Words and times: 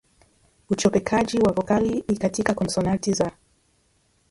Uchopekaji 0.69 1.37
wa 1.39 1.51
vokali 1.53 1.97
i 2.07 2.15
katika 2.17 2.53
konsonanti 2.53 3.13
za 3.13 3.31